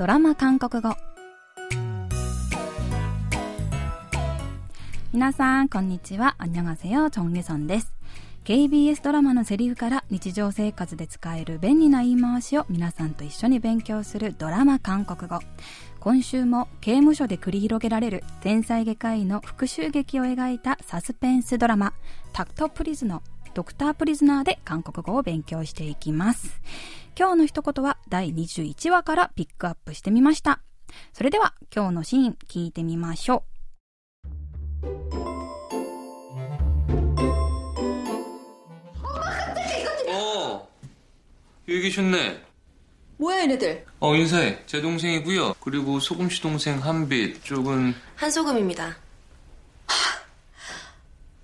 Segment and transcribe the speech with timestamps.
[0.00, 0.96] ドラマ韓国語。
[5.12, 6.36] 皆さんこんにちは。
[6.38, 7.92] あんにゃがチョンゲソンです
[8.46, 15.38] KBS ドラマのセリフから日常生活で使える便利な言い回しを皆さんと一緒に勉強するドラマ韓国語。
[15.98, 21.92] 今週も刑務所で繰り広げられる天才外科医の復讐劇を描いたサスペンスドラマ
[22.32, 23.22] タクトプリズノ
[23.52, 26.60] ドクタープリズナーで韓国語を勉強していきます。
[27.19, 30.59] 今日の一言は第21話からピックアップしてみました。
[31.13, 33.43] それでは今日のシーン聞いてみましょ
[34.81, 34.85] う。
[40.09, 40.67] 어,
[41.67, 42.41] 여기 계셨네.
[43.17, 43.85] 뭐야 얘네들?
[44.01, 44.59] 어, 인사해.
[44.65, 45.55] 제 동생이고요.
[45.61, 48.97] 그리고 소금 씨 동생 한빛 쪽은 한소금입니다.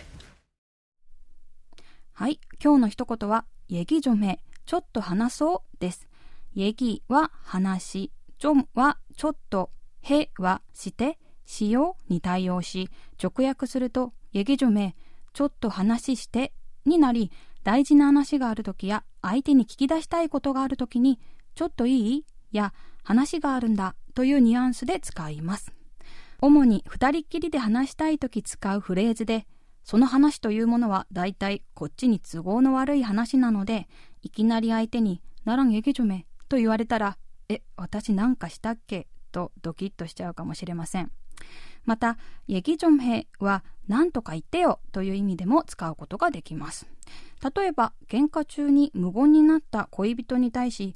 [2.12, 6.08] はい、今日の一言は얘기좀 해、 ちょっと話そうです。
[6.56, 9.70] 얘기は話、좀はちょっと、
[10.02, 12.90] へはして、しように対応し、
[13.22, 14.94] 直訳すると얘기좀 해、
[15.32, 16.52] ちょっと話して
[16.84, 17.30] になり、
[17.62, 21.19] 大事な話があるときや 相手に聞き出したいことがあるときに、
[21.55, 22.25] ちょっといい？
[22.51, 22.73] や、
[23.03, 25.71] 話があるんだというニュアンスで使います。
[26.41, 29.45] 主に二人っきりで話したいとき使うフレーズで、
[29.83, 33.87] その話というものはだいたいこっちに都合の悪い話なので、
[34.21, 37.17] いきなり相手に、ならんえげじょめと言われたら、
[37.49, 39.07] え、私なんかしたっけ？
[39.31, 41.11] とドキッとしちゃうかもしれません。
[41.84, 42.18] また、
[42.48, 46.86] 얘기좀 해は何とか言ってよという意味でも使うことができます。
[47.56, 50.94] 例えば、喧嘩中に無言になった恋人に対し、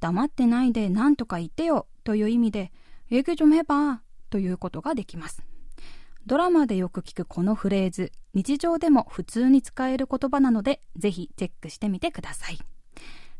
[0.00, 2.72] 黙ってないで何とか言ってよという意味で、
[3.10, 4.00] 얘기좀해ば
[4.30, 5.42] ということができます。
[6.26, 12.58] ドラマでよく聞くこのフレーズ、日常でも普通に使える言葉なので、ぜひチェックしてみてください。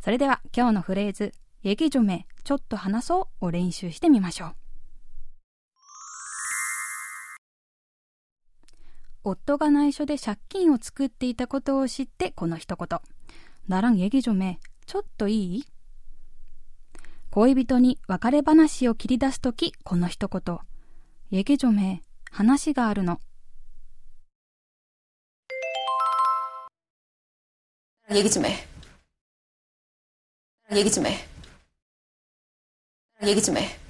[0.01, 1.33] それでは今日のフレーズ、
[1.63, 4.55] 얘기 좀 해、 ちょっと話そうを練習してみましょう。
[9.25, 13.01] 夫が内緒で借金を作っていたことを知ってこの一言。
[13.69, 14.59] ならん얘기좀 해。
[14.87, 15.65] ちょっといい
[17.31, 20.59] 恋人に別れ話を切り出すとき、この一言。
[21.31, 22.03] 얘기좀 해。
[22.31, 23.21] 話があるの。
[28.11, 28.67] 얘기좀 해。
[30.73, 31.15] 얘기좀 해。
[33.23, 33.84] 얘기좀 해。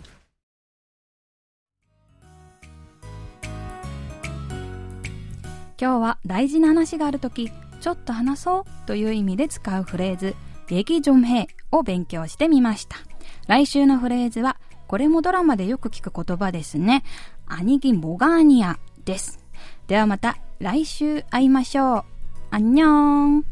[5.79, 10.35] 今日は大事な話があるとき、ちょっと話そうという意味で使うフレーズ、
[10.67, 12.97] 劇좀해を勉強してみました。
[13.47, 17.03] 来週のフレーズは、これもドラマでよく聞く言葉ですね。
[17.47, 19.39] アニギモガーニアです。
[19.87, 22.03] ではまた来週会いましょう。
[22.51, 23.45] アンニョン